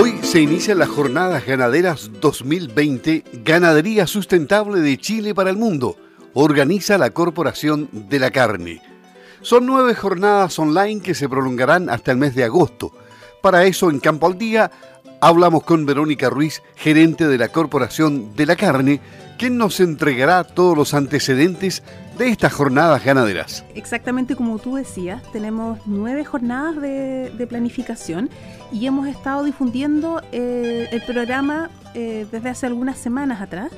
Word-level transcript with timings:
Hoy 0.00 0.18
se 0.22 0.40
inician 0.40 0.78
las 0.78 0.88
Jornadas 0.88 1.44
Ganaderas 1.44 2.10
2020 2.22 3.22
Ganadería 3.44 4.06
Sustentable 4.06 4.80
de 4.80 4.96
Chile 4.96 5.34
para 5.34 5.50
el 5.50 5.58
Mundo. 5.58 5.94
Organiza 6.32 6.96
la 6.96 7.10
Corporación 7.10 7.90
de 7.92 8.18
la 8.18 8.30
Carne. 8.30 8.80
Son 9.42 9.66
nueve 9.66 9.94
jornadas 9.94 10.58
online 10.58 11.02
que 11.02 11.14
se 11.14 11.28
prolongarán 11.28 11.90
hasta 11.90 12.12
el 12.12 12.16
mes 12.16 12.34
de 12.34 12.44
agosto. 12.44 12.92
Para 13.42 13.66
eso, 13.66 13.90
en 13.90 14.00
Campo 14.00 14.26
al 14.26 14.38
Día, 14.38 14.70
hablamos 15.20 15.62
con 15.64 15.86
Verónica 15.86 16.30
Ruiz, 16.30 16.62
gerente 16.76 17.28
de 17.28 17.38
la 17.38 17.48
Corporación 17.48 18.34
de 18.34 18.46
la 18.46 18.56
Carne, 18.56 19.00
quien 19.38 19.56
nos 19.56 19.80
entregará 19.80 20.44
todos 20.44 20.76
los 20.76 20.92
antecedentes 20.94 21.82
de 22.18 22.28
estas 22.28 22.52
jornadas 22.52 23.04
ganaderas. 23.04 23.64
Exactamente 23.74 24.36
como 24.36 24.58
tú 24.58 24.76
decías, 24.76 25.22
tenemos 25.32 25.78
nueve 25.86 26.24
jornadas 26.24 26.80
de, 26.80 27.46
planificación 27.48 28.28
y 28.72 28.86
hemos 28.86 29.08
estado 29.08 29.44
difundiendo 29.44 30.22
eh, 30.32 30.88
el 30.92 31.02
programa 31.02 31.70
eh, 31.94 32.26
desde 32.30 32.50
hace 32.50 32.66
algunas 32.66 32.98
semanas 32.98 33.40
atrás 33.40 33.72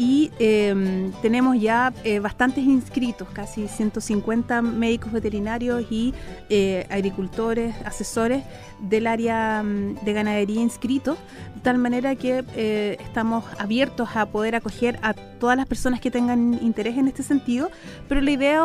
y 0.00 0.30
em, 0.38 1.12
tenemos 1.20 1.60
ya 1.60 1.92
eh, 2.04 2.20
bastantes 2.20 2.64
inscritos, 2.64 3.28
casi 3.34 3.68
150 3.68 4.62
médicos 4.62 5.12
veterinarios 5.12 5.84
y 5.90 6.14
eh, 6.48 6.86
agricultores, 6.88 7.74
asesores 7.84 8.42
del 8.78 9.06
área 9.06 9.62
mm, 9.62 9.96
de 10.02 10.12
ganadería 10.14 10.62
inscritos, 10.62 11.18
de 11.54 11.60
tal 11.60 11.76
manera 11.76 12.16
que 12.16 12.42
eh, 12.56 12.96
estamos 12.98 13.44
abiertos 13.58 14.08
a 14.14 14.24
poder 14.24 14.54
acoger 14.54 14.98
a 15.02 15.12
todas 15.12 15.58
las 15.58 15.66
personas 15.66 16.00
que 16.00 16.10
tengan 16.10 16.58
interés 16.62 16.96
en 16.96 17.06
este 17.06 17.22
sentido, 17.22 17.70
pero 18.08 18.22
la 18.22 18.30
idea, 18.30 18.64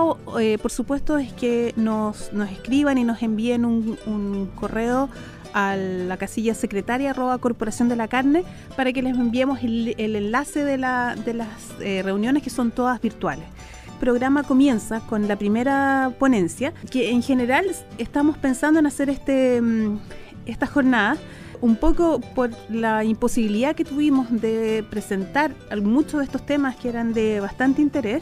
por 0.62 0.72
supuesto, 0.72 1.18
es 1.18 1.34
que 1.34 1.74
nos, 1.76 2.32
escriban 2.50 2.98
y 2.98 3.04
nos 3.04 3.22
envíen 3.22 3.66
un 3.66 4.50
correo 4.56 5.10
a 5.56 5.78
la 5.78 6.18
casilla 6.18 6.54
secretaria 6.54 7.12
arroba 7.12 7.38
corporación 7.38 7.88
de 7.88 7.96
la 7.96 8.10
carne 8.10 8.44
para 8.76 8.92
que 8.92 9.02
les 9.02 9.16
enviemos 9.16 9.64
el, 9.64 9.96
enlace 9.98 10.66
de, 10.66 10.78
las 10.78 11.16
eh, 11.80 12.02
reuniones 12.04 12.44
que 12.44 12.50
son 12.50 12.72
todas 12.72 13.02
virtuales. 13.02 13.46
El 13.88 14.00
programa 14.02 14.44
comienza 14.44 15.00
con 15.00 15.30
la 15.30 15.38
primera 15.38 16.12
ponencia, 16.20 16.74
que 16.92 17.10
en 17.10 17.24
general 17.24 17.66
estamos 17.98 18.38
pensando 18.38 18.82
en 18.82 18.86
hacer 18.86 19.10
este, 19.10 19.62
mm, 19.62 19.98
esta 20.46 20.68
jornada 20.68 21.16
un 21.62 21.78
poco 21.78 22.20
por 22.20 22.52
la 22.70 23.06
imposibilidad 23.06 23.76
que 23.76 23.86
tuvimos 23.86 24.28
de 24.30 24.84
presentar 24.90 25.56
muchos 25.82 26.20
de 26.20 26.26
estos 26.26 26.46
temas 26.46 26.76
que 26.76 26.90
eran 26.90 27.14
de 27.14 27.40
bastante 27.40 27.82
interés 27.82 28.22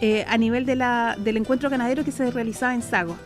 eh, 0.00 0.24
a 0.28 0.36
nivel 0.36 0.66
de 0.66 0.74
la, 0.74 1.16
del 1.16 1.36
encuentro 1.36 1.70
ganadero 1.70 2.04
que 2.04 2.10
se 2.10 2.28
realizaba 2.32 2.74
en 2.74 2.82
Sago. 2.82 3.16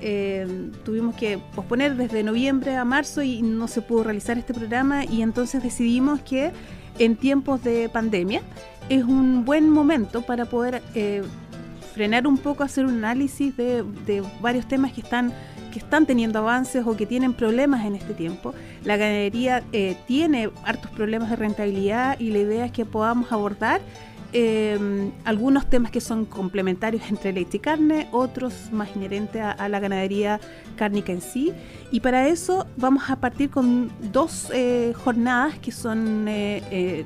Eh, 0.00 0.70
tuvimos 0.84 1.16
que 1.16 1.38
posponer 1.54 1.96
desde 1.96 2.22
noviembre 2.22 2.76
a 2.76 2.84
marzo 2.84 3.22
y 3.22 3.42
no 3.42 3.66
se 3.68 3.82
pudo 3.82 4.04
realizar 4.04 4.38
este 4.38 4.54
programa 4.54 5.04
y 5.04 5.22
entonces 5.22 5.62
decidimos 5.62 6.20
que 6.20 6.52
en 6.98 7.16
tiempos 7.16 7.62
de 7.64 7.88
pandemia 7.88 8.42
es 8.88 9.04
un 9.04 9.44
buen 9.44 9.68
momento 9.70 10.22
para 10.22 10.44
poder 10.46 10.82
eh, 10.94 11.22
frenar 11.94 12.26
un 12.26 12.38
poco, 12.38 12.62
hacer 12.62 12.84
un 12.84 12.98
análisis 13.04 13.56
de, 13.56 13.84
varios 14.40 14.66
temas 14.68 14.92
que 14.92 15.00
están 15.00 15.32
que 15.72 15.80
están 15.80 16.06
teniendo 16.06 16.38
avances 16.38 16.86
o 16.86 16.96
que 16.96 17.04
tienen 17.04 17.34
problemas 17.34 17.84
en 17.84 17.94
este 17.94 18.14
tiempo. 18.14 18.54
La 18.84 18.96
ganadería 18.96 19.62
eh, 19.72 19.96
tiene 20.06 20.48
hartos 20.64 20.90
problemas 20.92 21.28
de 21.28 21.36
rentabilidad 21.36 22.18
y 22.18 22.30
la 22.30 22.38
idea 22.38 22.64
es 22.64 22.72
que 22.72 22.86
podamos 22.86 23.30
abordar 23.32 23.82
Em, 24.34 25.10
algunos 25.24 25.70
temas 25.70 25.90
que 25.90 26.02
son 26.02 26.26
complementarios 26.26 27.02
entre 27.10 27.32
leche 27.32 27.56
y 27.56 27.60
carne, 27.60 28.08
otros 28.12 28.70
más 28.72 28.94
inherentes 28.94 29.42
a, 29.42 29.68
la 29.68 29.80
ganadería 29.80 30.40
cárnica 30.76 31.12
en 31.12 31.20
sí. 31.20 31.52
Y 31.90 32.00
para 32.00 32.28
eso 32.28 32.66
vamos 32.76 33.08
a 33.08 33.16
partir 33.16 33.50
con 33.50 33.90
dos 34.12 34.50
eh, 34.52 34.92
jornadas 35.02 35.58
que 35.58 35.72
son 35.72 36.28
eh, 36.28 36.62
eh, 36.70 37.04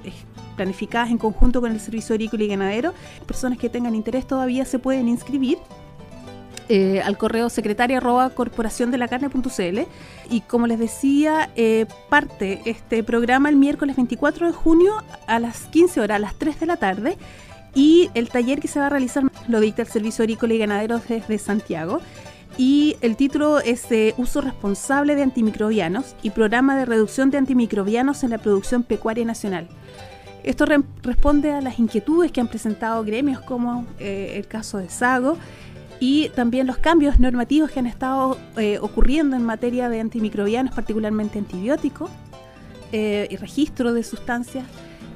planificadas 0.56 1.10
en 1.10 1.18
conjunto 1.18 1.60
con 1.60 1.70
el 1.70 1.80
Servicio 1.80 2.14
Agrícola 2.14 2.42
y 2.42 2.48
Ganadero. 2.48 2.92
Personas 3.26 3.58
que 3.58 3.68
tengan 3.68 3.94
interés 3.94 4.26
todavía 4.26 4.64
se 4.64 4.78
pueden 4.80 5.08
inscribir 5.08 5.58
eh, 6.74 7.02
al 7.02 7.18
correo 7.18 7.50
secretaria 7.50 7.98
arroba 7.98 8.30
corporación 8.30 8.90
de 8.90 8.96
la 8.96 9.06
carne.cl 9.06 9.80
y 10.30 10.40
como 10.40 10.66
les 10.66 10.78
decía 10.78 11.50
eh, 11.54 11.84
parte 12.08 12.62
este 12.64 13.04
programa 13.04 13.50
el 13.50 13.56
miércoles 13.56 13.94
24 13.94 14.46
de 14.46 14.52
junio 14.54 14.94
a 15.26 15.38
las 15.38 15.66
15 15.66 16.00
horas 16.00 16.16
a 16.16 16.18
las 16.18 16.34
3 16.36 16.60
de 16.60 16.64
la 16.66 16.78
tarde. 16.78 17.18
Y 17.74 18.08
el 18.14 18.30
taller 18.30 18.58
que 18.58 18.68
se 18.68 18.80
va 18.80 18.86
a 18.86 18.88
realizar 18.88 19.22
lo 19.48 19.60
dicta 19.60 19.82
el 19.82 19.88
Servicio 19.88 20.22
Agrícola 20.22 20.54
y 20.54 20.58
Ganadero 20.58 20.98
desde 21.06 21.36
Santiago. 21.36 22.00
Y 22.56 22.96
el 23.02 23.16
título 23.16 23.60
es 23.60 23.86
Uso 24.16 24.40
responsable 24.40 25.14
de 25.14 25.24
antimicrobianos 25.24 26.16
y 26.22 26.30
programa 26.30 26.74
de 26.74 26.86
reducción 26.86 27.30
de 27.30 27.36
antimicrobianos 27.36 28.24
en 28.24 28.30
la 28.30 28.38
producción 28.38 28.82
pecuaria 28.82 29.26
nacional. 29.26 29.68
Esto 30.42 30.64
responde 31.02 31.52
a 31.52 31.60
las 31.60 31.78
inquietudes 31.78 32.32
que 32.32 32.40
han 32.40 32.48
presentado 32.48 33.04
gremios 33.04 33.40
como 33.42 33.84
eh, 33.98 34.32
el 34.36 34.46
caso 34.46 34.78
de 34.78 34.88
Sago 34.88 35.36
y 36.02 36.30
también 36.30 36.66
los 36.66 36.78
cambios 36.78 37.20
normativos 37.20 37.70
que 37.70 37.78
han 37.78 37.86
estado 37.86 38.36
eh, 38.56 38.76
ocurriendo 38.80 39.36
en 39.36 39.44
materia 39.44 39.88
de 39.88 40.00
antimicrobianos, 40.00 40.74
particularmente 40.74 41.38
antibióticos 41.38 42.10
eh, 42.90 43.28
y 43.30 43.36
registro 43.36 43.92
de 43.92 44.02
sustancias. 44.02 44.64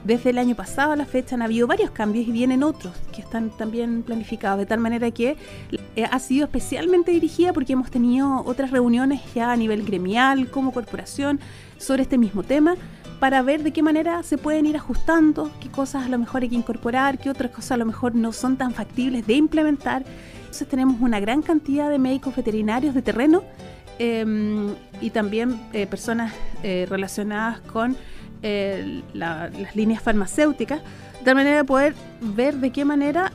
Desde 0.05 0.31
el 0.31 0.39
año 0.39 0.55
pasado 0.55 0.93
a 0.93 0.97
la 0.97 1.05
fecha 1.05 1.35
han 1.35 1.43
habido 1.43 1.67
varios 1.67 1.91
cambios 1.91 2.29
y 2.29 2.31
vienen 2.31 2.63
otros 2.63 2.95
que 3.13 3.21
están 3.21 3.51
también 3.51 4.05
planificados, 4.05 4.61
de 4.61 4.67
tal 4.67 4.79
manera 4.79 5.11
que 5.11 5.37
eh, 5.73 6.05
ha 6.09 6.21
sido 6.21 6.45
especialmente 6.45 7.11
dirigida 7.11 7.53
porque 7.53 7.73
hemos 7.73 7.91
tenido 7.91 8.45
otras 8.47 8.71
reuniones 8.71 9.23
ya 9.35 9.51
a 9.51 9.57
nivel 9.57 9.83
gremial 9.83 10.53
como 10.53 10.71
corporación 10.71 11.41
sobre 11.79 12.03
este 12.03 12.17
mismo 12.17 12.45
tema 12.45 12.77
para 13.19 13.43
ver 13.43 13.65
de 13.65 13.73
qué 13.73 13.83
manera 13.83 14.23
se 14.23 14.39
pueden 14.39 14.67
ir 14.67 14.77
ajustando, 14.77 15.51
qué 15.59 15.69
cosas 15.69 16.07
a 16.07 16.09
lo 16.09 16.19
mejor 16.19 16.43
hay 16.43 16.49
que 16.51 16.55
incorporar, 16.55 17.19
qué 17.19 17.29
otras 17.29 17.51
cosas 17.51 17.73
a 17.73 17.77
lo 17.77 17.87
mejor 17.87 18.15
no 18.15 18.33
son 18.33 18.57
tan 18.57 18.73
factibles 18.73 19.27
de 19.27 19.35
implementar 19.35 20.05
entonces 20.57 20.71
tenemos 20.71 21.03
una 21.03 21.21
gran 21.21 21.43
cantidad 21.43 21.91
de 21.91 21.99
médicos 21.99 22.35
veterinarios 22.35 22.95
de 22.95 23.03
terreno 23.03 23.45
em, 23.99 24.75
y 25.03 25.11
también 25.11 25.61
eh, 25.75 25.87
personas 25.87 26.33
eh, 26.63 26.87
relacionadas 26.89 27.61
con 27.61 27.95
eh, 28.43 29.03
las 29.13 29.77
líneas 29.77 30.03
farmacéuticas, 30.03 30.81
de 31.23 31.35
manera 31.35 31.59
de 31.59 31.65
poder 31.65 31.95
ver 32.23 32.55
de 32.57 32.71
qué 32.71 32.87
manera 32.87 33.33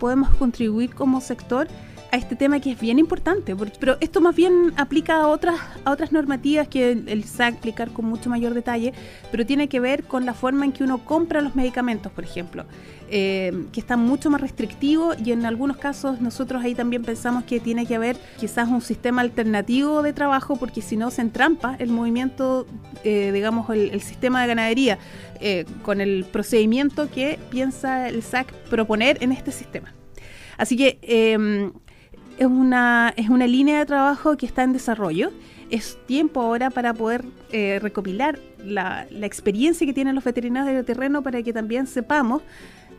podemos 0.00 0.30
contribuir 0.36 0.92
como 0.92 1.20
sector 1.20 1.68
a 2.12 2.16
este 2.16 2.36
tema 2.36 2.60
que 2.60 2.72
es 2.72 2.80
bien 2.80 2.98
importante, 2.98 3.54
pero 3.78 3.96
esto 4.00 4.20
más 4.20 4.34
bien 4.34 4.72
aplica 4.76 5.20
a 5.20 5.28
otras, 5.28 5.56
a 5.84 5.92
otras 5.92 6.12
normativas 6.12 6.68
que 6.68 6.92
el, 6.92 7.24
SAC 7.24 7.54
explicar 7.54 7.90
con 7.90 8.06
mucho 8.06 8.28
mayor 8.30 8.54
detalle, 8.54 8.92
pero 9.30 9.46
tiene 9.46 9.68
que 9.68 9.80
ver 9.80 10.04
con 10.04 10.26
la 10.26 10.34
forma 10.34 10.64
en 10.64 10.72
que 10.72 10.82
uno 10.82 11.04
compra 11.04 11.40
los 11.40 11.54
medicamentos, 11.54 12.10
por 12.10 12.24
ejemplo, 12.24 12.64
eh, 13.10 13.66
que 13.72 13.80
está 13.80 13.96
mucho 13.96 14.30
más 14.30 14.40
restrictivo 14.40 15.12
y 15.24 15.32
en 15.32 15.46
algunos 15.46 15.76
casos 15.76 16.20
nosotros 16.20 16.62
ahí 16.64 16.74
también 16.74 17.02
pensamos 17.02 17.44
que 17.44 17.60
tiene 17.60 17.86
que 17.86 17.94
haber 17.94 18.16
quizás 18.38 18.68
un 18.68 18.80
sistema 18.80 19.22
alternativo 19.22 20.02
de 20.02 20.12
trabajo 20.12 20.56
porque 20.56 20.82
si 20.82 20.96
no 20.96 21.10
se 21.10 21.22
entrampa 21.22 21.76
el 21.78 21.90
movimiento, 21.90 22.66
eh, 23.04 23.30
digamos, 23.32 23.68
el, 23.70 24.00
sistema 24.00 24.40
de 24.42 24.48
ganadería 24.48 24.98
eh, 25.40 25.66
con 25.82 26.00
el 26.00 26.24
procedimiento 26.24 27.10
que 27.10 27.38
piensa 27.50 28.08
el 28.08 28.22
SAC 28.22 28.52
proponer 28.70 29.18
en 29.20 29.32
este 29.32 29.52
sistema. 29.52 29.92
Así 30.56 30.76
que 30.76 30.98
em, 31.02 31.72
es 32.40 32.46
una, 32.46 33.12
es 33.16 33.28
una 33.28 33.46
línea 33.46 33.78
de 33.78 33.84
trabajo 33.84 34.38
que 34.38 34.46
está 34.46 34.62
en 34.62 34.72
desarrollo. 34.72 35.30
Es 35.68 35.98
tiempo 36.06 36.40
ahora 36.40 36.70
para 36.70 36.94
poder 36.94 37.26
eh, 37.52 37.78
recopilar 37.80 38.40
la, 38.64 39.06
la, 39.10 39.26
experiencia 39.26 39.86
que 39.86 39.92
tienen 39.92 40.14
los 40.14 40.24
veterinarios 40.24 40.74
de 40.74 40.82
terreno 40.82 41.22
para 41.22 41.42
que 41.42 41.52
también 41.52 41.86
sepamos 41.86 42.42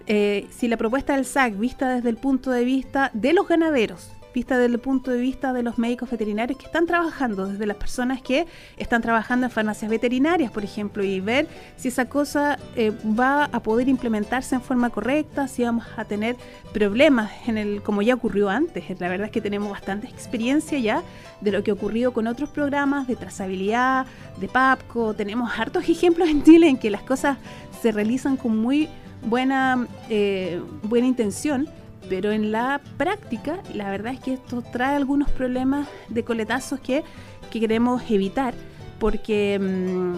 eh, 0.05 0.47
si 0.51 0.67
la 0.67 0.77
propuesta 0.77 1.15
del 1.15 1.25
SAC, 1.25 1.57
vista 1.57 1.89
desde 1.89 2.09
el 2.09 2.17
punto 2.17 2.51
de 2.51 2.63
vista 2.63 3.09
de 3.13 3.33
los 3.33 3.47
ganaderos, 3.47 4.11
vista 4.33 4.57
desde 4.57 4.73
el 4.73 4.79
punto 4.79 5.11
de 5.11 5.19
vista 5.19 5.53
de 5.53 5.63
los 5.63 5.77
médicos 5.77 6.09
veterinarios 6.09 6.57
que 6.57 6.65
están 6.65 6.85
trabajando, 6.85 7.47
desde 7.47 7.65
las 7.65 7.77
personas 7.77 8.21
que 8.21 8.47
están 8.77 9.01
trabajando 9.01 9.45
en 9.45 9.51
farmacias 9.51 9.89
veterinarias, 9.89 10.51
por 10.51 10.63
ejemplo, 10.63 11.03
y 11.03 11.19
ver 11.19 11.47
si 11.75 11.89
esa 11.89 12.05
cosa 12.05 12.57
eh, 12.75 12.91
va 13.19 13.45
a 13.45 13.61
poder 13.61 13.89
implementarse 13.89 14.55
en 14.55 14.61
forma 14.61 14.89
correcta, 14.89 15.47
si 15.47 15.63
vamos 15.63 15.85
a 15.97 16.05
tener 16.05 16.35
problemas 16.73 17.31
en 17.47 17.57
el, 17.57 17.81
como 17.81 18.01
ya 18.01 18.15
ocurrió 18.15 18.49
antes. 18.49 18.83
La 18.99 19.09
verdad 19.09 19.27
es 19.27 19.31
que 19.31 19.41
tenemos 19.41 19.69
bastante 19.69 20.07
experiencia 20.07 20.79
ya 20.79 21.03
de 21.41 21.51
lo 21.51 21.63
que 21.63 21.71
ha 21.71 21.73
ocurrido 21.73 22.13
con 22.13 22.27
otros 22.27 22.49
programas 22.49 23.07
de 23.07 23.15
trazabilidad, 23.15 24.05
de 24.37 24.47
PAPCO. 24.47 25.13
Tenemos 25.13 25.51
hartos 25.57 25.87
ejemplos 25.89 26.29
en 26.29 26.43
Chile 26.43 26.67
en 26.67 26.77
que 26.77 26.89
las 26.89 27.03
cosas 27.03 27.37
se 27.81 27.91
realizan 27.91 28.37
con 28.37 28.57
muy 28.57 28.89
buena, 29.23 29.87
eh, 30.09 30.61
buena 30.83 31.07
intención 31.07 31.67
pero 32.09 32.31
en 32.31 32.51
la 32.51 32.81
práctica 32.97 33.61
la 33.73 33.89
verdad 33.89 34.13
es 34.13 34.19
que 34.19 34.33
esto 34.33 34.61
trae 34.61 34.95
algunos 34.95 35.29
problemas 35.29 35.87
de 36.09 36.23
coletazos 36.23 36.79
que, 36.79 37.03
queremos 37.51 38.01
evitar 38.09 38.53
porque 38.97 39.59
mm, 39.59 40.15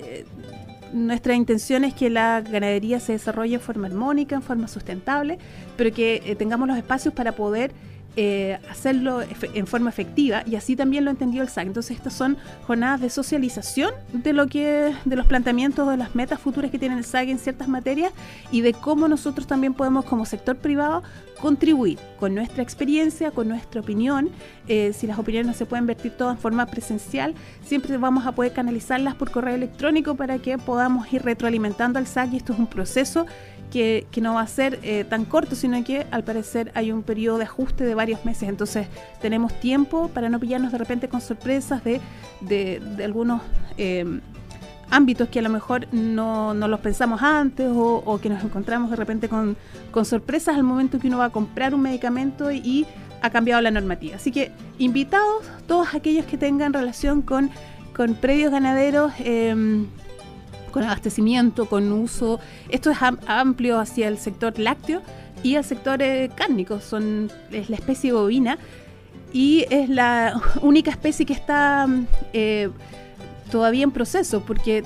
eh, 0.00 0.26
nuestra 0.92 1.34
intención 1.34 1.82
es 1.84 1.94
que 1.94 2.10
la 2.10 2.40
ganadería 2.40 3.00
se 3.00 3.12
desarrolle 3.12 3.54
en 3.54 3.60
forma 3.60 3.88
armónica, 3.88 4.36
en 4.36 4.42
forma 4.42 4.68
sustentable, 4.68 5.38
pero 5.76 5.92
que 5.92 6.22
eh, 6.24 6.36
tengamos 6.36 6.68
los 6.68 6.76
espacios 6.76 7.12
para 7.14 7.32
poder 7.32 7.72
eh, 8.16 8.58
hacerlo 8.70 9.22
en 9.22 9.66
forma 9.66 9.90
efectiva 9.90 10.44
y 10.46 10.54
así 10.56 10.76
también 10.76 11.04
lo 11.04 11.10
entendió 11.10 11.42
el 11.42 11.48
SAC. 11.48 11.66
Entonces 11.66 11.96
estas 11.96 12.12
son 12.12 12.36
jornadas 12.66 13.00
de 13.00 13.10
socialización 13.10 13.92
de 14.12 14.32
lo 14.32 14.46
que 14.46 14.94
de 15.04 15.16
los 15.16 15.26
planteamientos 15.26 15.88
de 15.88 15.96
las 15.96 16.14
metas 16.14 16.38
futuras 16.40 16.70
que 16.70 16.78
tiene 16.78 16.96
el 16.96 17.04
SAC 17.04 17.28
en 17.28 17.38
ciertas 17.38 17.68
materias 17.68 18.12
y 18.52 18.60
de 18.60 18.72
cómo 18.72 19.08
nosotros 19.08 19.46
también 19.46 19.74
podemos 19.74 20.04
como 20.04 20.26
sector 20.26 20.56
privado 20.56 21.02
contribuir 21.40 21.98
con 22.18 22.34
nuestra 22.34 22.62
experiencia, 22.62 23.30
con 23.30 23.48
nuestra 23.48 23.80
opinión. 23.80 24.30
Eh, 24.68 24.92
si 24.94 25.06
las 25.06 25.18
opiniones 25.18 25.46
no 25.46 25.52
se 25.52 25.66
pueden 25.66 25.86
vertir 25.86 26.12
todas 26.12 26.36
en 26.36 26.40
forma 26.40 26.66
presencial, 26.66 27.34
siempre 27.64 27.96
vamos 27.98 28.26
a 28.26 28.32
poder 28.32 28.52
canalizarlas 28.52 29.14
por 29.14 29.30
correo 29.30 29.54
electrónico 29.54 30.14
para 30.14 30.38
que 30.38 30.56
podamos 30.56 31.12
ir 31.12 31.22
retroalimentando 31.22 31.98
al 31.98 32.06
SAC 32.06 32.32
y 32.32 32.36
esto 32.36 32.52
es 32.52 32.58
un 32.58 32.66
proceso 32.66 33.26
que, 33.70 34.06
no 34.20 34.34
va 34.34 34.42
a 34.42 34.46
ser 34.46 34.78
eh, 34.82 35.04
tan 35.04 35.24
corto, 35.24 35.54
sino 35.54 35.82
que 35.84 36.06
al 36.10 36.24
parecer 36.24 36.70
hay 36.74 36.92
un 36.92 37.02
periodo 37.02 37.38
de 37.38 37.44
ajuste 37.44 37.84
de 37.84 37.94
varios 37.94 38.24
meses. 38.24 38.48
Entonces 38.48 38.86
tenemos 39.20 39.52
tiempo 39.60 40.08
para 40.08 40.28
no 40.28 40.38
pillarnos 40.38 40.72
de 40.72 40.78
repente 40.78 41.08
con 41.08 41.20
sorpresas 41.20 41.82
de, 41.84 42.00
de, 42.40 42.80
algunos 43.04 43.42
em, 43.76 44.20
ámbitos 44.90 45.28
que 45.28 45.40
a 45.40 45.42
lo 45.42 45.50
mejor 45.50 45.86
no, 45.92 46.54
no 46.54 46.68
los 46.68 46.80
pensamos 46.80 47.22
antes 47.22 47.68
o, 47.74 48.18
que 48.22 48.28
nos 48.28 48.42
encontramos 48.44 48.90
de 48.90 48.96
repente 48.96 49.28
con, 49.28 49.56
con 49.90 50.04
sorpresas 50.04 50.56
al 50.56 50.62
momento 50.62 50.98
que 50.98 51.08
uno 51.08 51.18
va 51.18 51.26
a 51.26 51.30
comprar 51.30 51.74
un 51.74 51.82
medicamento 51.82 52.52
y, 52.52 52.86
ha 53.22 53.30
cambiado 53.30 53.62
la 53.62 53.70
normativa. 53.70 54.16
Así 54.16 54.30
que 54.30 54.52
invitados 54.78 55.46
todos 55.66 55.94
aquellos 55.94 56.26
que 56.26 56.36
tengan 56.36 56.74
relación 56.74 57.22
con, 57.22 57.50
con 57.96 58.16
predios 58.16 58.52
ganaderos. 58.52 59.14
Eh, 59.18 59.86
con 60.74 60.82
abastecimiento, 60.82 61.66
con 61.66 61.92
uso. 61.92 62.40
Esto 62.68 62.90
es 62.90 62.98
amplio 63.28 63.78
hacia 63.78 64.08
el 64.08 64.18
sector 64.18 64.58
lácteo 64.58 65.02
y 65.44 65.54
el 65.54 65.62
sector 65.62 66.02
eh, 66.02 66.32
cárnico. 66.34 66.80
Son, 66.80 67.30
es 67.52 67.70
la 67.70 67.76
especie 67.76 68.12
bovina 68.12 68.58
y 69.32 69.66
es 69.70 69.88
la 69.88 70.42
única 70.62 70.90
especie 70.90 71.24
que 71.24 71.32
está 71.32 71.86
eh, 72.32 72.70
todavía 73.52 73.84
en 73.84 73.92
proceso, 73.92 74.40
porque 74.44 74.82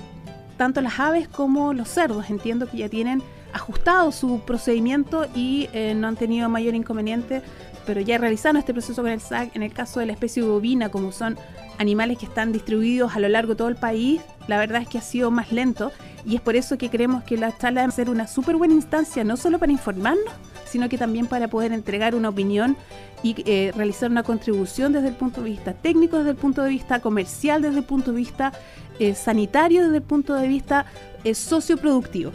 tanto 0.58 0.82
las 0.82 1.00
aves 1.00 1.26
como 1.26 1.72
los 1.72 1.88
cerdos 1.88 2.28
entiendo 2.28 2.68
que 2.68 2.76
ya 2.76 2.90
tienen 2.90 3.22
ajustado 3.58 4.10
su 4.12 4.40
procedimiento 4.40 5.26
y 5.34 5.68
eh, 5.72 5.94
no 5.94 6.08
han 6.08 6.16
tenido 6.16 6.48
mayor 6.48 6.74
inconveniente, 6.74 7.42
pero 7.86 8.00
ya 8.00 8.18
realizaron 8.18 8.56
este 8.56 8.72
proceso 8.72 9.02
con 9.02 9.10
el 9.10 9.20
SAC. 9.20 9.54
En 9.54 9.62
el 9.62 9.72
caso 9.72 10.00
de 10.00 10.06
la 10.06 10.12
especie 10.12 10.42
bovina, 10.42 10.90
como 10.90 11.12
son 11.12 11.36
animales 11.78 12.18
que 12.18 12.26
están 12.26 12.52
distribuidos 12.52 13.14
a 13.14 13.20
lo 13.20 13.28
largo 13.28 13.52
de 13.52 13.56
todo 13.56 13.68
el 13.68 13.76
país, 13.76 14.20
la 14.46 14.58
verdad 14.58 14.82
es 14.82 14.88
que 14.88 14.98
ha 14.98 15.02
sido 15.02 15.30
más 15.30 15.52
lento 15.52 15.92
y 16.24 16.36
es 16.36 16.40
por 16.40 16.56
eso 16.56 16.76
que 16.76 16.90
creemos 16.90 17.24
que 17.24 17.36
la 17.36 17.56
charla 17.56 17.82
debe 17.82 17.92
ser 17.92 18.10
una 18.10 18.26
súper 18.26 18.56
buena 18.56 18.74
instancia, 18.74 19.24
no 19.24 19.36
solo 19.36 19.58
para 19.58 19.72
informarnos, 19.72 20.34
sino 20.66 20.88
que 20.88 20.98
también 20.98 21.26
para 21.26 21.48
poder 21.48 21.72
entregar 21.72 22.14
una 22.14 22.28
opinión 22.28 22.76
y 23.22 23.34
eh, 23.46 23.72
realizar 23.74 24.10
una 24.10 24.22
contribución 24.22 24.92
desde 24.92 25.08
el 25.08 25.14
punto 25.14 25.42
de 25.42 25.50
vista 25.50 25.72
técnico, 25.72 26.18
desde 26.18 26.30
el 26.30 26.36
punto 26.36 26.62
de 26.62 26.70
vista 26.70 27.00
comercial, 27.00 27.62
desde 27.62 27.78
el 27.78 27.84
punto 27.84 28.12
de 28.12 28.18
vista 28.18 28.52
eh, 28.98 29.14
sanitario, 29.14 29.84
desde 29.84 29.96
el 29.96 30.02
punto 30.02 30.34
de 30.34 30.48
vista 30.48 30.86
eh, 31.24 31.34
socioproductivo. 31.34 32.32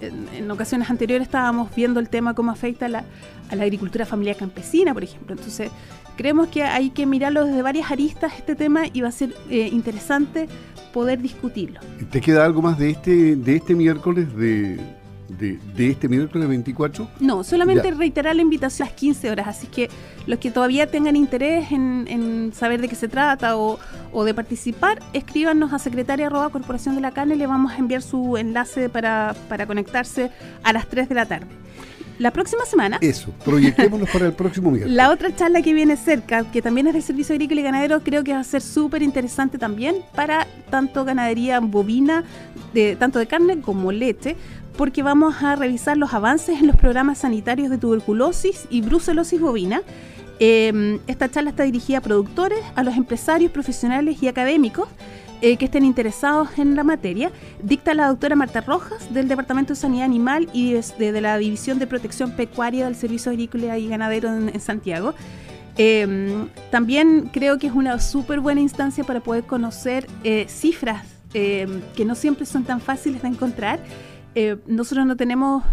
En, 0.00 0.50
ocasiones 0.50 0.90
anteriores 0.90 1.28
estábamos 1.28 1.74
viendo 1.74 2.00
el 2.00 2.08
tema 2.08 2.34
cómo 2.34 2.50
afecta 2.50 2.86
a 2.86 2.88
la, 2.88 3.04
a 3.50 3.56
la 3.56 3.64
agricultura 3.64 4.06
familiar 4.06 4.36
campesina, 4.36 4.92
por 4.94 5.04
ejemplo. 5.04 5.34
Entonces, 5.34 5.70
creemos 6.16 6.48
que 6.48 6.62
hay 6.62 6.90
que 6.90 7.06
mirarlo 7.06 7.44
desde 7.44 7.62
varias 7.62 7.90
aristas 7.90 8.32
este 8.36 8.54
tema 8.54 8.82
y 8.92 9.00
va 9.00 9.08
a 9.08 9.12
ser 9.12 9.34
eh, 9.48 9.68
interesante 9.72 10.48
poder 10.92 11.20
discutirlo. 11.20 11.80
¿Te 12.10 12.20
queda 12.20 12.44
algo 12.44 12.62
más 12.62 12.78
de 12.78 12.90
este, 12.90 13.36
de 13.36 13.56
este 13.56 13.74
miércoles 13.74 14.34
de, 14.36 14.78
de, 15.38 15.58
este 15.90 16.08
miércoles 16.08 16.48
24? 16.48 17.08
No, 17.20 17.44
solamente 17.44 17.90
reiterar 17.90 18.36
la 18.36 18.42
invitación 18.42 18.86
a 18.86 18.90
las 18.90 18.98
15 18.98 19.30
horas, 19.30 19.48
así 19.48 19.66
que 19.66 19.88
los 20.26 20.38
que 20.38 20.50
todavía 20.50 20.90
tengan 20.90 21.16
interés 21.16 21.72
en, 21.72 22.52
saber 22.54 22.80
de 22.80 22.88
qué 22.88 22.96
se 22.96 23.08
trata 23.08 23.56
o, 23.56 23.78
de 24.24 24.34
participar, 24.34 25.00
escríbanos 25.12 25.72
a 25.72 25.78
secretaria 25.78 26.26
arroba 26.26 26.50
corporación 26.50 26.94
de 26.94 27.00
la 27.00 27.12
carne 27.12 27.34
y 27.34 27.38
le 27.38 27.46
vamos 27.46 27.72
a 27.72 27.76
enviar 27.76 28.02
su 28.02 28.36
enlace 28.36 28.88
para, 28.88 29.34
para 29.48 29.66
conectarse 29.66 30.30
a 30.62 30.72
las 30.72 30.88
3 30.88 31.08
de 31.08 31.14
la 31.14 31.26
tarde. 31.26 31.60
La 32.20 32.32
próxima 32.32 32.66
semana. 32.66 32.98
Eso, 33.00 33.32
proyectémonos 33.42 34.10
para 34.10 34.26
el 34.26 34.34
próximo 34.34 34.70
miércoles. 34.70 34.94
La 34.94 35.08
otra 35.08 35.34
charla 35.34 35.62
que 35.62 35.72
viene 35.72 35.96
cerca, 35.96 36.44
que 36.44 36.60
también 36.60 36.86
es 36.86 36.92
del 36.92 37.02
Servicio 37.02 37.34
Agrícola 37.34 37.62
y 37.62 37.64
Ganadero, 37.64 38.02
creo 38.02 38.22
que 38.22 38.34
va 38.34 38.40
a 38.40 38.44
ser 38.44 38.60
súper 38.60 39.02
interesante 39.02 39.56
también 39.56 39.96
para 40.14 40.46
tanto 40.68 41.06
ganadería 41.06 41.60
bovina, 41.60 42.24
de, 42.74 42.94
tanto 42.96 43.18
de 43.18 43.26
carne 43.26 43.62
como 43.62 43.90
leche, 43.90 44.36
porque 44.80 45.02
vamos 45.02 45.42
a 45.42 45.56
revisar 45.56 45.98
los 45.98 46.14
avances 46.14 46.58
en 46.58 46.66
los 46.66 46.74
programas 46.74 47.18
sanitarios 47.18 47.68
de 47.68 47.76
tuberculosis 47.76 48.66
y 48.70 48.80
brucelosis 48.80 49.38
bovina. 49.38 49.82
Em, 50.38 51.00
esta 51.06 51.30
charla 51.30 51.50
está 51.50 51.64
dirigida 51.64 51.98
a 51.98 52.00
productores, 52.00 52.60
a 52.76 52.82
los 52.82 52.96
empresarios, 52.96 53.52
profesionales 53.52 54.22
y 54.22 54.28
académicos 54.28 54.88
eh, 55.42 55.58
que 55.58 55.66
estén 55.66 55.84
interesados 55.84 56.48
en 56.56 56.76
la 56.76 56.82
materia, 56.82 57.30
dicta 57.62 57.92
la 57.92 58.08
doctora 58.08 58.36
Marta 58.36 58.62
Rojas 58.62 59.12
del 59.12 59.28
Departamento 59.28 59.74
de 59.74 59.78
Sanidad 59.78 60.06
Animal 60.06 60.48
y 60.54 60.72
de, 60.72 61.20
la 61.20 61.36
División 61.36 61.78
de 61.78 61.86
Protección 61.86 62.30
Pecuaria 62.30 62.86
del 62.86 62.96
Servicio 62.96 63.32
Agrícola 63.32 63.76
y 63.76 63.86
Ganadero 63.86 64.32
en, 64.32 64.60
Santiago. 64.60 65.12
Em, 65.76 66.48
también 66.70 67.28
creo 67.30 67.58
que 67.58 67.66
es 67.66 67.74
una 67.74 68.00
súper 68.00 68.40
buena 68.40 68.62
instancia 68.62 69.04
para 69.04 69.20
poder 69.20 69.44
conocer 69.44 70.06
eh, 70.24 70.46
cifras 70.48 71.04
em, 71.34 71.82
que 71.94 72.06
no 72.06 72.14
siempre 72.14 72.46
son 72.46 72.64
tan 72.64 72.80
fáciles 72.80 73.20
de 73.20 73.28
encontrar. 73.28 73.78
Eh, 74.34 74.56
nosotros 74.66 75.06
no 75.06 75.16
tenemos 75.16 75.64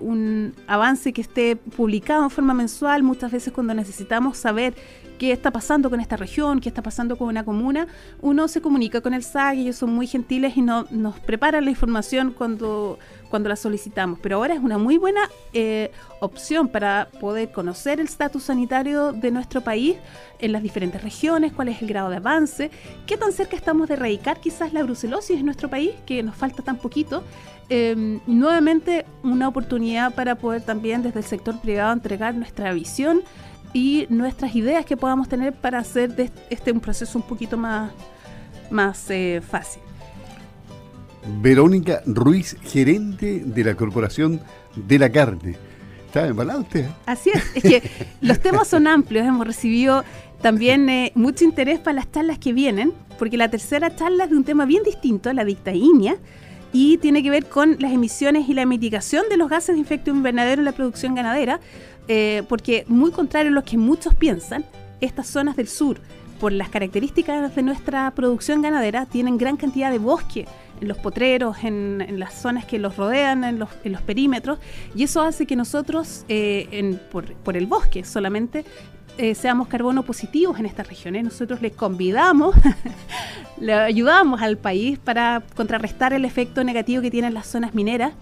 un 0.00 0.52
avance 0.66 1.12
que 1.12 1.20
esté 1.20 1.56
publicado 1.56 2.24
en 2.24 2.30
forma 2.30 2.54
mensual, 2.54 3.02
muchas 3.02 3.30
veces 3.30 3.52
cuando 3.52 3.74
necesitamos 3.74 4.36
saber 4.36 4.74
qué 5.20 5.32
está 5.32 5.50
pasando 5.50 5.90
con 5.90 6.00
esta 6.00 6.16
región, 6.16 6.60
qué 6.60 6.70
está 6.70 6.80
pasando 6.80 7.18
con 7.18 7.28
una 7.28 7.44
comuna, 7.44 7.86
uno 8.22 8.48
se 8.48 8.62
comunica 8.62 9.02
con 9.02 9.12
el 9.12 9.22
SAG, 9.22 9.58
ellos 9.58 9.76
son 9.76 9.92
muy 9.92 10.06
gentiles 10.06 10.56
y 10.56 10.62
no, 10.62 10.86
nos 10.90 11.20
preparan 11.20 11.66
la 11.66 11.70
información 11.70 12.32
cuando, 12.32 12.98
cuando 13.28 13.50
la 13.50 13.56
solicitamos. 13.56 14.18
Pero 14.22 14.36
ahora 14.36 14.54
es 14.54 14.60
una 14.60 14.78
muy 14.78 14.96
buena 14.96 15.20
eh, 15.52 15.90
opción 16.20 16.68
para 16.68 17.08
poder 17.20 17.52
conocer 17.52 18.00
el 18.00 18.06
estatus 18.06 18.44
sanitario 18.44 19.12
de 19.12 19.30
nuestro 19.30 19.60
país 19.60 19.98
en 20.38 20.52
las 20.52 20.62
diferentes 20.62 21.02
regiones, 21.02 21.52
cuál 21.52 21.68
es 21.68 21.82
el 21.82 21.88
grado 21.88 22.08
de 22.08 22.16
avance, 22.16 22.70
qué 23.06 23.18
tan 23.18 23.32
cerca 23.32 23.56
estamos 23.56 23.88
de 23.88 23.94
erradicar 23.96 24.40
quizás 24.40 24.72
la 24.72 24.82
brucelosis 24.82 25.38
en 25.38 25.44
nuestro 25.44 25.68
país, 25.68 25.90
que 26.06 26.22
nos 26.22 26.34
falta 26.34 26.62
tan 26.62 26.78
poquito. 26.78 27.24
Em, 27.68 28.20
nuevamente 28.26 29.04
una 29.22 29.48
oportunidad 29.48 30.14
para 30.14 30.34
poder 30.36 30.62
también 30.62 31.02
desde 31.02 31.20
el 31.20 31.26
sector 31.26 31.60
privado 31.60 31.92
entregar 31.92 32.34
nuestra 32.34 32.72
visión 32.72 33.22
y 33.72 34.06
nuestras 34.08 34.54
ideas 34.54 34.84
que 34.84 34.96
podamos 34.96 35.28
tener 35.28 35.52
para 35.52 35.78
hacer 35.78 36.14
de 36.14 36.30
este 36.50 36.72
un 36.72 36.80
proceso 36.80 37.18
un 37.18 37.24
poquito 37.24 37.56
más, 37.56 37.92
más 38.70 39.10
eh, 39.10 39.40
fácil. 39.46 39.82
Verónica 41.40 42.02
Ruiz, 42.06 42.56
gerente 42.62 43.42
de 43.44 43.64
la 43.64 43.74
Corporación 43.74 44.40
de 44.74 44.98
la 44.98 45.10
Carne. 45.10 45.56
¿Está 46.06 46.26
embalado 46.26 46.60
usted? 46.60 46.86
Así 47.06 47.30
es, 47.32 47.44
es 47.54 47.62
que 47.62 47.82
los 48.20 48.40
temas 48.40 48.66
son 48.66 48.88
amplios, 48.88 49.26
hemos 49.26 49.46
recibido 49.46 50.02
también 50.42 50.88
eh, 50.88 51.12
mucho 51.14 51.44
interés 51.44 51.78
para 51.78 51.94
las 51.94 52.10
charlas 52.10 52.38
que 52.38 52.52
vienen, 52.52 52.92
porque 53.18 53.36
la 53.36 53.48
tercera 53.48 53.94
charla 53.94 54.24
es 54.24 54.30
de 54.30 54.36
un 54.36 54.44
tema 54.44 54.64
bien 54.64 54.82
distinto, 54.82 55.32
la 55.32 55.44
dictaínia, 55.44 56.16
y 56.72 56.98
tiene 56.98 57.22
que 57.22 57.30
ver 57.30 57.46
con 57.46 57.76
las 57.80 57.92
emisiones 57.92 58.48
y 58.48 58.54
la 58.54 58.66
mitigación 58.66 59.24
de 59.28 59.36
los 59.36 59.48
gases 59.48 59.76
de 59.76 59.82
efecto 59.82 60.10
invernadero 60.10 60.60
en 60.60 60.64
la 60.64 60.72
producción 60.72 61.14
ganadera, 61.14 61.60
eh, 62.08 62.42
porque 62.48 62.84
muy 62.88 63.10
contrario 63.10 63.50
a 63.50 63.54
lo 63.54 63.64
que 63.64 63.76
muchos 63.76 64.14
piensan, 64.14 64.64
estas 65.00 65.26
zonas 65.26 65.56
del 65.56 65.68
sur, 65.68 66.00
por 66.38 66.52
las 66.52 66.70
características 66.70 67.54
de 67.54 67.62
nuestra 67.62 68.10
producción 68.12 68.62
ganadera, 68.62 69.04
tienen 69.06 69.36
gran 69.36 69.56
cantidad 69.56 69.90
de 69.90 69.98
bosque 69.98 70.46
en 70.80 70.88
los 70.88 70.96
potreros, 70.96 71.58
en, 71.62 72.18
las 72.18 72.40
zonas 72.40 72.64
que 72.64 72.78
los 72.78 72.96
rodean, 72.96 73.44
en 73.44 73.58
los, 73.58 74.02
perímetros, 74.02 74.58
y 74.94 75.04
eso 75.04 75.20
hace 75.20 75.46
que 75.46 75.54
nosotros, 75.54 76.24
eh, 76.28 76.98
por, 77.10 77.56
el 77.56 77.66
bosque 77.66 78.04
solamente, 78.04 78.64
eh, 79.18 79.34
seamos 79.34 79.68
carbono 79.68 80.02
positivos 80.02 80.58
en 80.58 80.64
estas 80.64 80.88
regiones. 80.88 81.24
Nosotros 81.24 81.60
les 81.60 81.72
convidamos, 81.72 82.56
le 83.60 83.74
ayudamos 83.74 84.42
al 84.42 84.56
país 84.56 84.98
para 84.98 85.42
contrarrestar 85.54 86.12
el 86.12 86.24
efecto 86.24 86.64
negativo 86.64 87.02
que 87.02 87.10
tienen 87.10 87.34
las 87.34 87.46
zonas 87.46 87.74
mineras. 87.74 88.12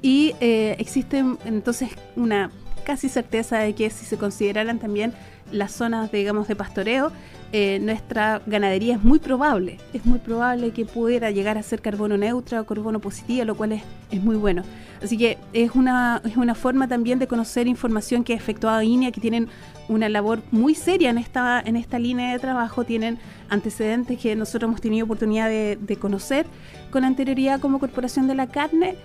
Y 0.00 0.34
existe 0.40 1.24
entonces 1.44 1.90
una 2.14 2.50
casi 2.84 3.08
certeza 3.08 3.58
de 3.58 3.74
que 3.74 3.90
si 3.90 4.06
se 4.06 4.16
consideraran 4.16 4.78
también 4.78 5.12
las 5.52 5.72
zonas, 5.72 6.10
digamos, 6.12 6.48
de 6.48 6.56
pastoreo, 6.56 7.12
eh, 7.52 7.78
nuestra 7.80 8.42
ganadería 8.44 8.96
es 8.96 9.04
muy 9.04 9.20
probable, 9.20 9.78
es 9.92 10.04
muy 10.04 10.18
probable 10.18 10.72
que 10.72 10.84
pudiera 10.84 11.30
llegar 11.30 11.56
a 11.56 11.62
ser 11.62 11.80
carbono 11.80 12.16
neutro 12.16 12.60
o 12.60 12.64
carbono 12.64 12.98
positivo, 13.00 13.44
lo 13.44 13.56
cual 13.56 13.72
es, 13.72 13.82
es, 14.10 14.22
muy 14.22 14.36
bueno. 14.36 14.64
Así 15.00 15.16
que 15.16 15.38
es 15.52 15.70
una, 15.76 16.20
es 16.24 16.36
una 16.36 16.56
forma 16.56 16.88
también 16.88 17.20
de 17.20 17.28
conocer 17.28 17.68
información 17.68 18.24
que 18.24 18.32
ha 18.32 18.36
efectuado 18.36 18.82
INEA, 18.82 19.12
que 19.12 19.20
tienen 19.20 19.48
una 19.88 20.08
labor 20.08 20.42
muy 20.50 20.74
seria 20.74 21.10
en 21.10 21.18
esta, 21.18 21.62
en 21.64 21.76
esta 21.76 22.00
línea 22.00 22.32
de 22.32 22.40
trabajo, 22.40 22.84
tienen 22.84 23.18
antecedentes 23.48 24.18
que 24.18 24.34
nosotros 24.34 24.68
hemos 24.68 24.80
tenido 24.80 25.04
oportunidad 25.04 25.48
de, 25.48 25.78
de 25.80 25.96
conocer 25.96 26.46
con 26.90 27.04
anterioridad 27.04 27.60
como 27.60 27.78
Corporación 27.78 28.26
de 28.26 28.34
la 28.34 28.48
Carne 28.48 28.96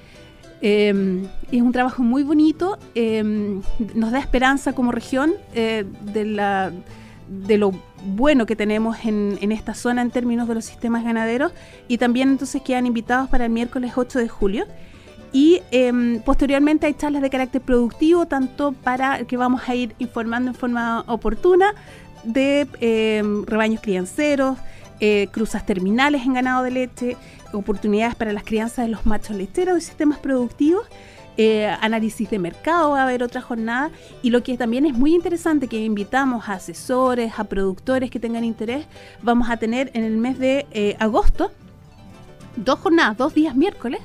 Em, 0.62 1.28
es 1.52 1.62
un 1.62 1.72
trabajo 1.72 2.04
muy 2.04 2.22
bonito, 2.22 2.78
em, 2.94 3.62
nos 3.96 4.12
da 4.12 4.20
esperanza 4.20 4.74
como 4.74 4.92
región 4.92 5.34
eh, 5.56 5.86
de, 6.14 6.24
la, 6.24 6.72
de 7.28 7.58
lo 7.58 7.72
bueno 8.06 8.46
que 8.46 8.56
tenemos 8.56 9.04
en, 9.06 9.40
en, 9.42 9.52
esta 9.52 9.74
zona 9.74 10.04
en 10.04 10.12
términos 10.12 10.48
de 10.48 10.54
los 10.54 10.66
sistemas 10.66 11.04
ganaderos 11.04 11.52
y 11.88 11.98
también 11.98 12.30
entonces 12.30 12.62
quedan 12.62 12.86
invitados 12.86 13.28
para 13.30 13.46
el 13.46 13.52
miércoles 13.52 13.94
8 13.96 14.20
de 14.20 14.30
julio. 14.30 14.66
Y 15.34 15.62
em, 15.72 16.22
posteriormente 16.22 16.86
hay 16.86 16.94
charlas 16.94 17.24
de 17.24 17.30
carácter 17.32 17.62
productivo, 17.62 18.28
tanto 18.28 18.74
para 18.74 19.24
que 19.24 19.38
vamos 19.38 19.68
a 19.68 19.74
ir 19.74 19.96
informando 19.98 20.52
en 20.52 20.56
forma 20.56 21.06
oportuna 21.08 21.74
de 22.24 22.68
rebaños 23.48 23.82
crianceros, 23.82 24.60
eh, 25.02 25.28
cruzas 25.32 25.66
terminales 25.66 26.22
en 26.26 26.34
ganado 26.34 26.64
de 26.64 26.72
leche, 26.72 27.18
oportunidades 27.52 28.16
para 28.16 28.32
las 28.32 28.44
crianzas 28.44 28.86
de 28.86 28.92
los 28.92 29.06
machos 29.06 29.36
lecheros 29.36 29.78
y 29.78 29.82
sistemas 29.82 30.20
productivos. 30.20 30.88
Eh, 31.38 31.66
análisis 31.66 32.30
de 32.30 32.38
mercado, 32.38 32.92
va 32.92 33.00
a 33.00 33.04
haber 33.04 33.24
otra 33.24 33.42
jornada 33.42 33.90
y 34.22 34.30
lo 34.30 34.44
que 34.44 34.58
también 34.58 34.86
es 34.86 34.94
muy 34.94 35.16
interesante 35.16 35.68
que 35.68 35.80
invitamos 35.84 36.48
a 36.50 36.54
asesores, 36.54 37.34
a 37.38 37.46
productores 37.46 38.12
que 38.12 38.20
tengan 38.20 38.44
interés, 38.44 38.86
vamos 39.24 39.50
a 39.50 39.58
tener 39.58 39.90
en 39.94 40.04
el 40.04 40.18
mes 40.18 40.38
de 40.38 40.68
eh, 40.72 40.96
agosto 41.00 41.52
dos 42.58 42.80
jornadas, 42.80 43.18
dos 43.18 43.34
días 43.34 43.56
miércoles 43.56 44.02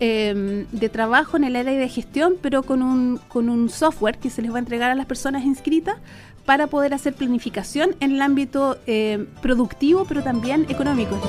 em, 0.00 0.66
de 0.72 0.88
trabajo 0.88 1.36
en 1.36 1.44
el 1.44 1.56
área 1.56 1.78
de 1.78 1.88
gestión, 1.88 2.34
pero 2.40 2.62
con 2.62 2.82
un, 2.82 3.20
con 3.28 3.48
un 3.48 3.68
software 3.70 4.18
que 4.18 4.30
se 4.30 4.42
les 4.42 4.52
va 4.52 4.56
a 4.56 4.60
entregar 4.60 4.90
a 4.90 4.94
las 4.94 5.06
personas 5.06 5.44
inscritas 5.44 5.96
para 6.44 6.66
poder 6.66 6.94
hacer 6.94 7.12
planificación 7.12 7.94
en 8.00 8.12
el 8.12 8.22
ámbito 8.22 8.78
eh, 8.86 9.26
productivo, 9.42 10.06
pero 10.06 10.22
también 10.22 10.64
económico. 10.70 11.20